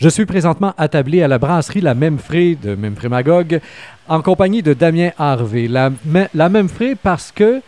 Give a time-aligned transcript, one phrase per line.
[0.00, 3.58] Je suis présentement attablé à la brasserie La Frais de Memphis Magog
[4.06, 5.66] en compagnie de Damien Harvey.
[5.66, 5.90] La,
[6.34, 7.60] la Même Frais parce que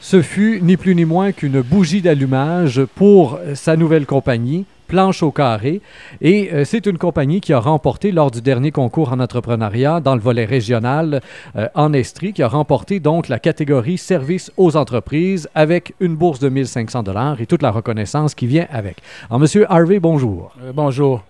[0.00, 5.30] ce fut ni plus ni moins qu'une bougie d'allumage pour sa nouvelle compagnie, Planche au
[5.30, 5.80] carré.
[6.20, 10.14] Et euh, c'est une compagnie qui a remporté lors du dernier concours en entrepreneuriat dans
[10.14, 11.22] le volet régional
[11.54, 16.40] euh, en Estrie, qui a remporté donc la catégorie service aux entreprises avec une bourse
[16.40, 18.96] de 1500 dollars et toute la reconnaissance qui vient avec.
[19.30, 20.52] Alors, Monsieur Harvey, bonjour.
[20.62, 21.22] Euh, bonjour.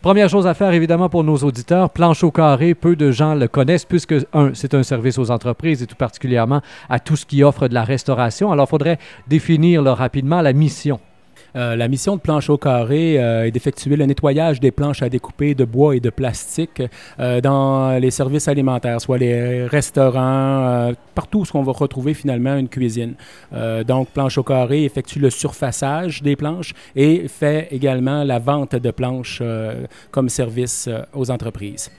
[0.00, 3.48] Première chose à faire, évidemment, pour nos auditeurs, planche au carré, peu de gens le
[3.48, 7.42] connaissent puisque, un, c'est un service aux entreprises et tout particulièrement à tout ce qui
[7.42, 8.52] offre de la restauration.
[8.52, 11.00] Alors, il faudrait définir rapidement la mission.
[11.56, 15.08] Euh, la mission de Planche au carré euh, est d'effectuer le nettoyage des planches à
[15.08, 16.82] découper de bois et de plastique
[17.18, 22.68] euh, dans les services alimentaires, soit les restaurants, partout où on va retrouver finalement une
[22.68, 23.14] cuisine.
[23.86, 28.90] donc, Planche au carré effectue le surfaçage des planches et fait également la vente de
[28.90, 29.42] planches
[30.10, 31.90] comme service aux entreprises.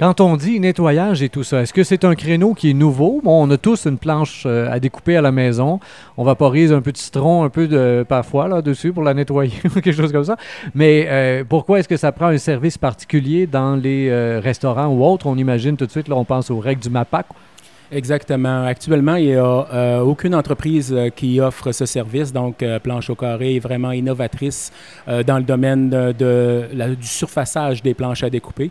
[0.00, 3.20] Quand on dit nettoyage et tout ça, est-ce que c'est un créneau qui est nouveau?
[3.22, 5.78] Bon, on a tous une planche euh, à découper à la maison.
[6.16, 9.80] On vaporise un peu de citron, un peu de parfois là-dessus pour la nettoyer ou
[9.80, 10.36] quelque chose comme ça.
[10.74, 15.04] Mais euh, pourquoi est-ce que ça prend un service particulier dans les euh, restaurants ou
[15.04, 15.26] autres?
[15.26, 17.26] On imagine tout de suite, là, on pense aux règles du MAPAC
[17.92, 18.64] Exactement.
[18.64, 22.32] Actuellement, il n'y a euh, aucune entreprise euh, qui offre ce service.
[22.32, 24.72] Donc, euh, Planche au carré est vraiment innovatrice
[25.26, 28.70] dans le domaine de, du surfaçage des planches à découper.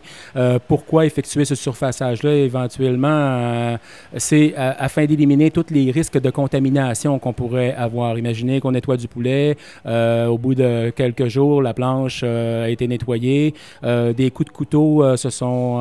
[0.68, 2.34] pourquoi effectuer ce surfaçage-là?
[2.34, 3.78] Éventuellement?
[4.16, 8.18] C'est afin d'éliminer tous les risques de contamination qu'on pourrait avoir.
[8.18, 9.56] Imaginez qu'on nettoie du poulet.
[9.86, 13.54] au bout de quelques jours, la planche a été nettoyée.
[13.82, 15.78] des coups de couteau se sont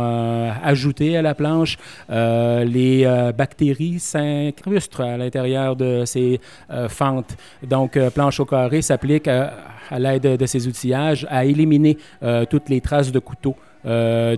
[0.64, 1.78] ajoutés à la planche.
[2.10, 6.40] les bactéries s'incrustent à l'intérieur de ces
[6.72, 7.36] euh, fentes.
[7.64, 9.52] Donc, euh, planche au carré s'applique à,
[9.98, 13.56] l'aide de ces outillages à éliminer euh, toutes les traces de couteau.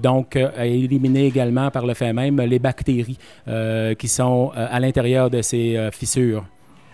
[0.04, 3.18] donc, à éliminer également par le fait même les bactéries
[3.98, 6.44] qui sont à l'intérieur de ces fissures.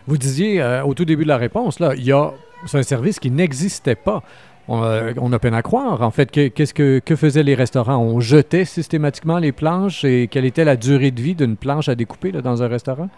[0.05, 2.31] Vous disiez au tout début de la réponse, là, il y a
[2.65, 4.23] c'est un service qui n'existait pas.
[4.69, 6.01] Euh, on a, peine à croire.
[6.01, 7.97] En fait, qu'est-ce que, que, faisaient les restaurants?
[7.97, 11.95] On jetait systématiquement les planches et quelle était la durée de vie d'une planche à
[11.95, 13.09] découper dans un restaurant?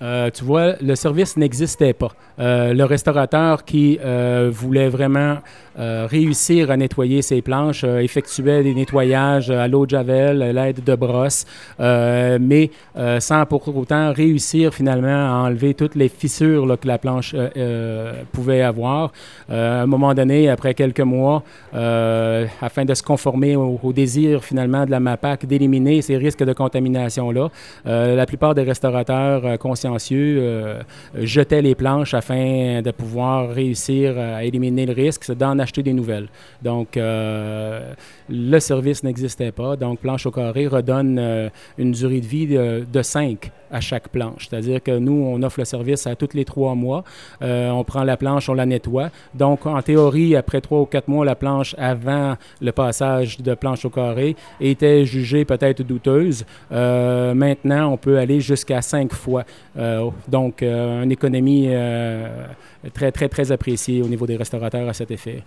[0.00, 2.12] Euh, tu vois, le service n'existait pas.
[2.38, 3.98] Euh, le restaurateur qui
[4.50, 5.38] voulait vraiment
[5.76, 10.94] réussir à nettoyer ses planches effectuait des nettoyages à l'eau de javel, à l'aide de
[10.94, 11.46] brosse,
[11.78, 12.70] mais
[13.20, 17.34] sans pour autant réussir finalement à enlever toutes les fissures que la planche
[18.32, 19.12] pouvait avoir.
[19.48, 21.42] à un moment donné, après quelques mois,
[21.72, 27.48] afin de se conformer au, désir finalement de la MAPAC d'éliminer ces risques de contamination-là,
[27.86, 30.82] la plupart des restaurateurs conscients euh,
[31.14, 36.28] jetaient les planches afin de pouvoir réussir à éliminer le risque, d'en acheter des nouvelles.
[36.62, 37.92] Donc, euh,
[38.28, 39.76] le service n'existait pas.
[39.76, 41.48] Donc, Planche au carré redonne euh,
[41.78, 44.48] une durée de vie de, 5 à chaque planche.
[44.48, 47.04] C'est-à-dire que nous, on offre le service à tous les trois mois.
[47.40, 49.10] on prend la planche, on la nettoie.
[49.34, 53.84] Donc, en théorie, après trois ou quatre mois, la planche avant le passage de planche
[53.84, 56.44] au carré était jugée peut-être douteuse.
[56.70, 59.44] maintenant, on peut aller jusqu'à cinq fois.
[59.76, 62.46] Euh, donc, euh, une économie euh,
[62.92, 65.42] très, très, très appréciée au niveau des restaurateurs à cet effet.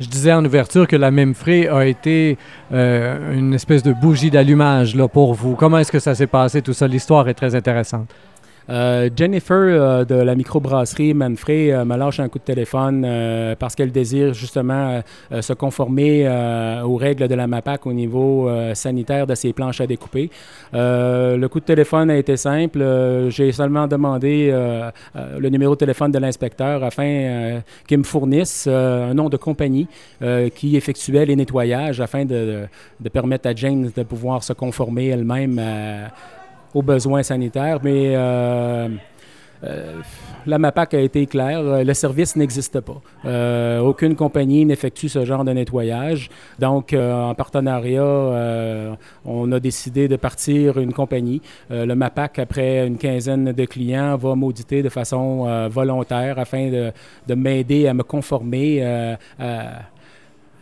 [0.00, 2.38] Je disais en ouverture que la même frais a été
[2.72, 5.54] une espèce de bougie d'allumage pour vous.
[5.56, 6.88] Comment est-ce que ça s'est passé tout ça?
[6.88, 8.08] L'histoire est très intéressante.
[8.70, 13.06] Euh, Jennifer euh, de la microbrasserie Manfrey euh, me un coup de téléphone
[13.58, 15.02] parce qu'elle désire justement
[15.40, 16.26] se conformer
[16.84, 20.30] aux règles de la MAPAC au niveau sanitaire de ses planches à découper.
[20.72, 22.82] le coup de téléphone a été simple.
[23.28, 24.50] J'ai seulement demandé
[25.14, 29.86] le numéro de téléphone de l'inspecteur afin qu'il me fournisse un nom de compagnie
[30.54, 32.66] qui effectuait les nettoyages afin de,
[33.12, 35.60] permettre à Jane de pouvoir se conformer elle-même
[36.74, 38.88] aux besoins sanitaires, mais euh,
[39.64, 40.00] euh,
[40.46, 43.00] la MAPAC a été claire, euh, le service n'existe pas.
[43.82, 46.30] aucune compagnie n'effectue ce genre de nettoyage.
[46.58, 51.42] Donc, en partenariat, on a décidé de partir une compagnie.
[51.70, 56.92] le MAPAC, après une quinzaine de clients, va m'auditer de façon volontaire afin de,
[57.26, 58.82] de m'aider à me conformer
[59.38, 59.82] à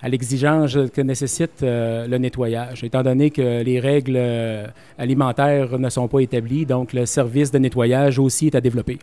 [0.03, 4.67] à l'exigence que nécessite euh, le nettoyage, étant donné que les règles euh,
[4.97, 8.99] alimentaires ne sont pas établies, donc le service de nettoyage aussi est à développer.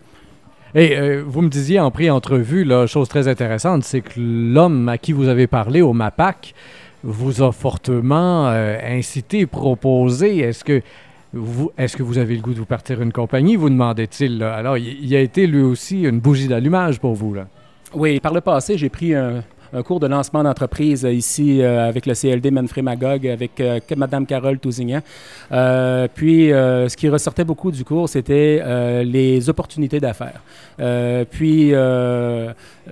[0.73, 4.97] Et euh, vous me disiez en pré-entrevue, la chose très intéressante, c'est que l'homme à
[4.97, 6.53] qui vous avez parlé au MAPAC
[7.03, 10.39] vous a fortement incité, proposé.
[10.39, 10.81] Est-ce que
[11.33, 14.41] vous, est-ce que vous avez le goût de vous partir une compagnie, vous demandait-il.
[14.41, 17.35] Alors, il, il, a été lui aussi une bougie d'allumage pour vous.
[17.35, 17.47] Là.
[17.93, 19.43] Oui, par le passé, j'ai pris un,
[19.75, 23.61] un cours de lancement d'entreprise ici avec le CLD Manfred Magog, avec
[23.95, 25.01] Mme Carole Tousignan.
[25.49, 30.41] puis, ce qui ressortait beaucoup du cours, c'était les opportunités d'affaires.
[31.29, 31.73] puis,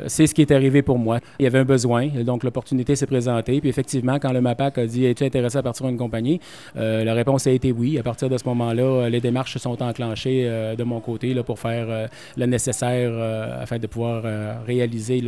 [0.07, 1.19] c'est ce qui est arrivé pour moi.
[1.39, 3.59] Il y avait un besoin, donc l'opportunité s'est présentée.
[3.59, 6.39] Puis effectivement, quand le MAPAC a dit Es-tu intéressé à partir d'une compagnie
[6.75, 7.97] La réponse a été oui.
[7.97, 12.09] À partir de ce moment-là, les démarches se sont enclenchées de mon côté pour faire
[12.36, 13.12] le nécessaire
[13.62, 14.24] afin de pouvoir
[14.65, 15.21] réaliser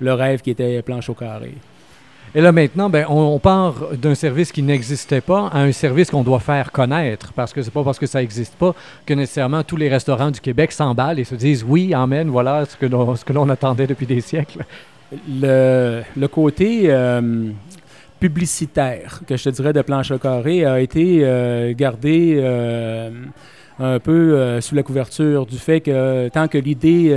[0.00, 0.82] le, rêve qui était
[2.34, 6.22] Et là maintenant, ben, on, part d'un service qui n'existait pas à un service qu'on
[6.22, 8.74] doit faire connaître, parce que c'est pas parce que ça n'existe pas
[9.04, 12.76] que nécessairement tous les restaurants du Québec s'emballent et se disent oui, amen, voilà ce
[12.76, 12.86] que
[13.32, 14.64] l'on, attendait depuis des siècles.
[15.28, 17.50] Le, le côté euh,
[18.18, 23.10] publicitaire, que je te dirais, de planche au carré a été euh, gardé euh,
[23.78, 27.14] un peu sous la couverture du fait que tant que l'idée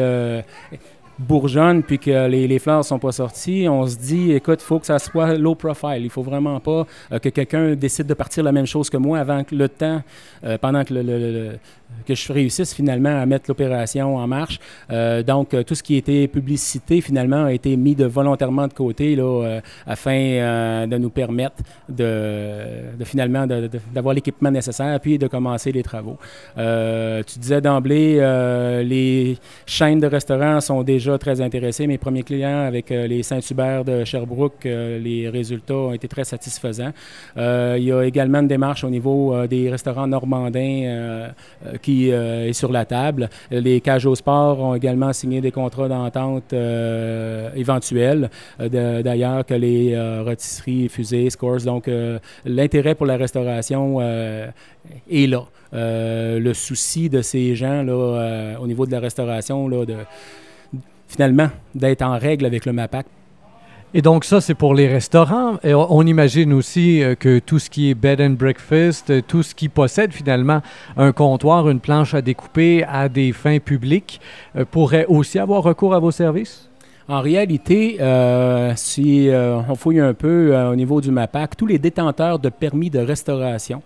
[1.20, 4.80] bourgeonne puis que les, les fleurs sont pas sorties, on se dit, écoute, il faut
[4.80, 6.02] que ça soit low profile.
[6.02, 9.20] Il faut vraiment pas euh, que quelqu'un décide de partir la même chose que moi
[9.20, 10.02] avant que le temps,
[10.44, 11.58] euh, pendant que le,
[12.06, 14.60] que je réussisse finalement à mettre l'opération en marche.
[14.92, 19.60] Euh, donc, tout ce qui était publicité, finalement, a été mis volontairement de côté là,
[19.88, 21.56] afin de nous permettre
[21.88, 23.48] de, finalement
[23.94, 26.18] d'avoir l'équipement nécessaire puis de commencer les travaux.
[26.56, 28.16] tu disais d'emblée,
[28.84, 31.88] les chaînes de restaurants sont déjà très intéressées.
[31.88, 36.92] Mes premiers clients avec les Saint-Hubert de Sherbrooke, les résultats ont été très satisfaisants.
[37.38, 41.32] il y a également une démarche au niveau des restaurants normandins
[41.82, 43.30] qui euh, est sur la table.
[43.52, 48.30] Les cages au sport ont également signé des contrats d'entente euh, éventuels,
[48.60, 51.62] euh, d'ailleurs que les rôtisseries, fusées, scores.
[51.62, 51.90] Donc,
[52.46, 55.44] l'intérêt pour la restauration est là.
[55.74, 59.96] le souci de ces gens là, au niveau de la restauration, là, de,
[61.08, 63.06] finalement, d'être en règle avec le MAPAC
[63.98, 65.58] et donc ça, c'est pour les restaurants.
[65.64, 69.42] Et on, imagine aussi euh, que tout ce qui est bed and breakfast, euh, tout
[69.42, 70.62] ce qui possède finalement
[70.98, 74.20] un comptoir, une planche à découper à des fins publiques,
[74.58, 76.70] euh, pourrait aussi avoir recours à vos services?
[77.08, 81.68] En réalité, euh, si euh, on fouille un peu euh, au niveau du MAPAC, tous
[81.68, 83.84] les détenteurs de permis de restauration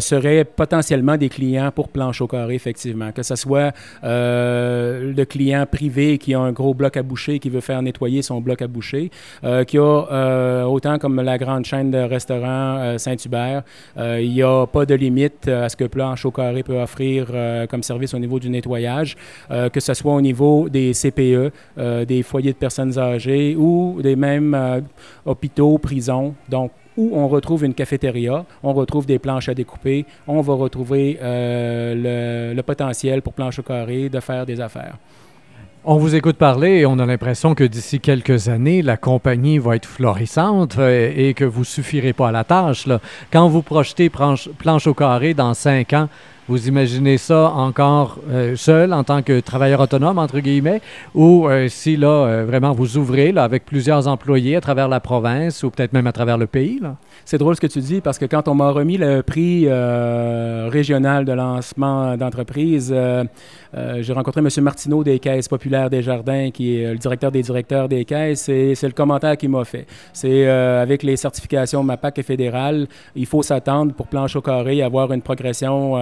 [0.00, 3.12] seraient potentiellement des clients pour planche au carré, effectivement.
[3.12, 3.72] Que ce soit
[4.02, 8.40] le client privé qui a un gros bloc à boucher, qui veut faire nettoyer son
[8.40, 9.10] bloc à boucher,
[9.66, 13.62] qui a autant comme la grande chaîne de restaurants Saint-Hubert,
[13.96, 17.26] il n'y a pas de limite à ce que planche au carré peut offrir
[17.68, 19.16] comme service au niveau du nettoyage,
[19.50, 21.52] que ce soit au niveau des CPE,
[22.06, 24.80] des foyers de personnes âgées ou des mêmes euh,
[25.24, 26.34] hôpitaux, prisons.
[26.48, 31.18] Donc, où on retrouve une cafétéria, on retrouve des planches à découper, on va retrouver
[31.22, 34.98] euh, le, potentiel pour planche au carré de faire des affaires.
[35.84, 39.76] On vous écoute parler et on a l'impression que d'ici quelques années, la compagnie va
[39.76, 42.88] être florissante euh, et que vous suffirez pas à la tâche.
[43.32, 46.08] Quand vous projetez planche, planche au carré dans cinq ans,
[46.48, 50.80] vous imaginez ça encore euh, seul en tant que travailleur autonome, entre guillemets,
[51.14, 54.98] ou euh, si là, euh, vraiment, vous ouvrez là, avec plusieurs employés à travers la
[54.98, 56.80] province ou peut-être même à travers le pays?
[57.26, 61.26] C'est drôle ce que tu dis parce que quand on m'a remis le prix régional
[61.26, 62.94] de lancement d'entreprise,
[63.74, 64.48] j'ai rencontré M.
[64.62, 68.74] Martineau des Caisses populaires des Jardins, qui est le directeur des directeurs des caisses, et
[68.74, 69.86] c'est le commentaire qu'il m'a fait.
[70.14, 75.12] C'est avec les certifications MAPAC et fédérales, il faut s'attendre pour planche au carré, avoir
[75.12, 75.96] une progression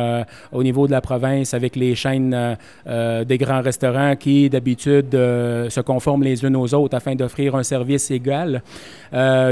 [0.53, 2.55] au niveau de la province avec les chaînes euh,
[2.87, 7.55] euh, des grands restaurants qui, d'habitude, euh, se conforment les unes aux autres afin d'offrir
[7.55, 8.63] un service égal.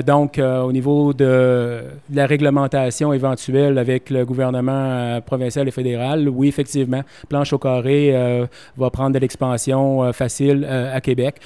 [0.07, 7.03] donc, au niveau de, la réglementation éventuelle avec le gouvernement provincial et fédéral, oui, effectivement,
[7.29, 8.15] Planche au carré
[8.77, 11.37] va prendre de l'expansion facile à Québec.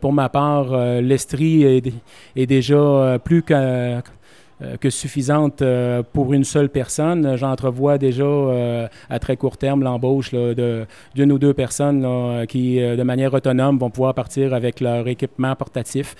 [0.00, 0.66] pour ma part,
[1.00, 1.92] l'Estrie est,
[2.36, 4.00] est, déjà plus que euh,
[4.80, 7.36] que suffisante euh, pour une seule personne.
[7.36, 10.30] J'entrevois déjà euh, à très court terme l'embauche
[11.14, 16.14] d'une ou deux personnes qui, de manière autonome, vont pouvoir partir avec leur équipement portatif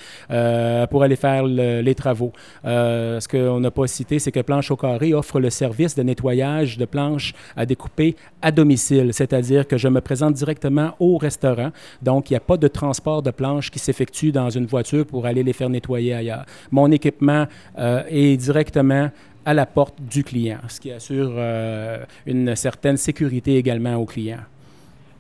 [0.91, 2.33] pour aller faire les travaux.
[2.65, 6.79] ce qu'on n'a pas cité, c'est que Planche au carré offre le service de nettoyage
[6.79, 11.71] de planches à découper à domicile, c'est-à-dire que je me présente directement au restaurant.
[12.03, 15.27] Donc, il n'y a pas de transport de planches qui s'effectue dans une voiture pour
[15.27, 16.45] aller les faire nettoyer ailleurs.
[16.71, 19.11] Mon équipement est directement
[19.47, 24.41] à la porte du client, ce qui assure euh, une certaine sécurité également au client.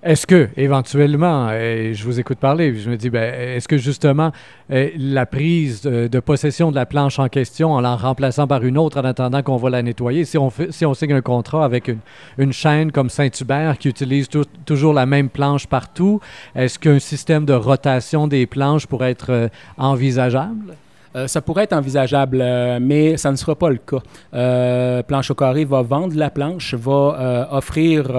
[0.02, 4.30] Est-ce que, éventuellement, euh, je vous écoute parler, je me dis, ben, est-ce que justement,
[4.70, 8.78] euh, la prise de, possession de la planche en question, en la remplaçant par une
[8.78, 11.64] autre en attendant qu'on va la nettoyer, si on, fait, si on signe un contrat
[11.64, 11.90] avec
[12.36, 14.28] une, chaîne comme Saint-Hubert qui utilise
[14.64, 16.20] toujours la même planche partout,
[16.54, 20.74] est-ce qu'un système de rotation des planches pourrait être envisageable?
[21.16, 24.02] Euh, ça pourrait être envisageable, euh, mais ça ne sera pas le cas.
[24.34, 28.10] Euh, planche au carré va vendre la planche, va offrir,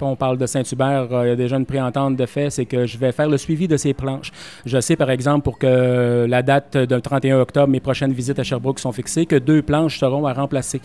[0.00, 2.98] on parle de Saint-Hubert, il y a déjà une préentente de fait, c'est que je
[2.98, 4.30] vais faire le suivi de ces planches.
[4.66, 8.42] Je sais, par exemple, pour que la date du 31 octobre, mes prochaines visites à
[8.42, 10.80] Sherbrooke sont fixées, que deux planches seront à remplacer.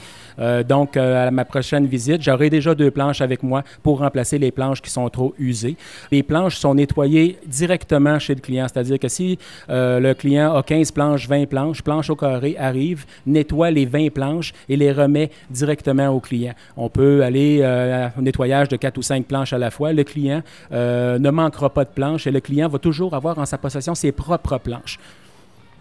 [0.67, 4.81] donc, à ma prochaine visite, j'aurai déjà deux planches avec moi pour remplacer les planches
[4.81, 5.75] qui sont trop usées.
[6.11, 9.37] Les planches sont nettoyées directement chez le client, c'est-à-dire que si
[9.69, 14.53] le client a 15 planches, 20 planches, planche, au carré, arrive, nettoie les 20 planches
[14.69, 16.53] et les remet directement au client.
[16.75, 19.93] On peut aller euh, au nettoyage de 4 ou 5 planches à la fois.
[19.93, 23.45] Le client euh, ne manquera pas de planches et le client va toujours avoir en
[23.45, 24.99] sa possession ses propres planches.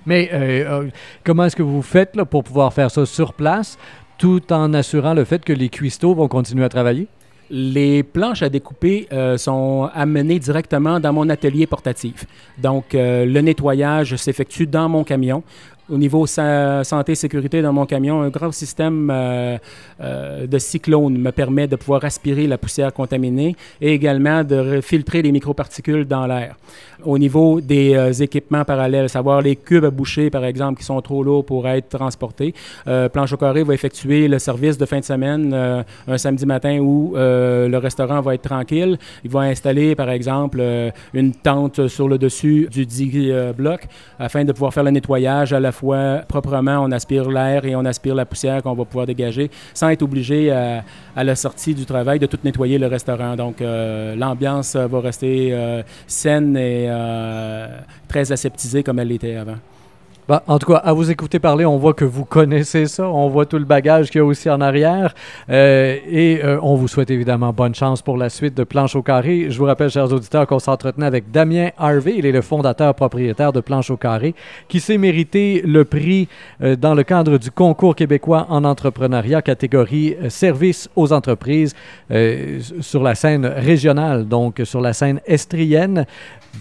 [0.06, 0.88] Mais euh,
[1.24, 3.76] comment est-ce que vous faites pour pouvoir faire ça sur place
[4.18, 7.08] tout en assurant le fait que les cuistots vont continuer à travailler?
[7.50, 12.26] Les planches à découper sont amenées directement dans mon atelier portatif.
[12.58, 15.42] Donc, le nettoyage s'effectue dans mon camion
[15.88, 19.58] au niveau santé et sécurité dans mon camion, un grand système euh,
[20.00, 25.22] euh, de cyclone me permet de pouvoir aspirer la poussière contaminée et également de filtrer
[25.22, 26.56] les microparticules dans l'air.
[27.04, 31.00] Au niveau des euh, équipements parallèles, savoir les cubes à boucher, par exemple, qui sont
[31.00, 32.54] trop lourds pour être transportés,
[33.12, 35.54] Planche au carré va effectuer le service de fin de semaine
[36.06, 38.98] un samedi matin où le restaurant va être tranquille.
[39.24, 40.62] Il va installer, par exemple,
[41.14, 43.86] une tente sur le dessus du dit bloc
[44.18, 45.72] afin de pouvoir faire le nettoyage à la
[46.28, 50.02] proprement, on aspire l'air et on aspire la poussière qu'on va pouvoir dégager sans être
[50.02, 50.82] obligé à,
[51.16, 53.36] la sortie du travail de tout nettoyer le restaurant.
[53.36, 57.78] Donc euh, l'ambiance va rester euh, saine et euh,
[58.08, 59.56] très aseptisée comme elle l'était avant.
[60.28, 63.08] Bah, en tout cas, à vous écouter parler, on voit que vous connaissez ça.
[63.08, 65.14] On voit tout le bagage qu'il y a aussi en arrière.
[65.50, 69.02] Euh, et euh, on vous souhaite évidemment bonne chance pour la suite de Planche au
[69.02, 69.46] carré.
[69.50, 72.14] Je vous rappelle, chers auditeurs, qu'on s'entretenait avec Damien Harvey.
[72.16, 74.34] Il est le fondateur propriétaire de Planche au carré,
[74.66, 76.26] qui s'est mérité le prix
[76.60, 81.74] euh, dans le cadre du concours québécois en entrepreneuriat, catégorie service aux entreprises,
[82.80, 86.04] sur la scène régionale, donc sur la scène estrienne.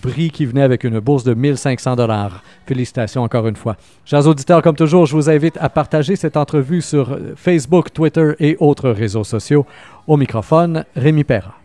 [0.02, 2.44] Prix qui venait avec une bourse de 1500 dollars.
[2.66, 3.76] Félicitations encore une fois.
[4.06, 8.58] Chers auditeurs, comme toujours, je vous invite à partager cette entrevue sur Facebook, Twitter et
[8.60, 9.66] autres réseaux sociaux.
[10.08, 11.56] Au microphone, Rémi Perra.